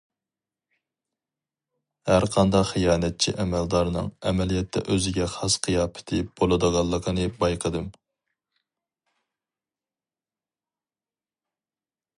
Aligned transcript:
ھەرقانداق 2.11 2.65
خىيانەتچى 2.69 3.33
ئەمەلدارنىڭ 3.43 4.09
ئەمەلىيەتتە 4.31 4.83
ئۆزىگە 4.95 5.29
خاس 5.35 5.59
قىياپىتى 5.67 6.23
بولىدىغانلىقىنى 6.41 7.29
بايقىدىم. 7.45 7.93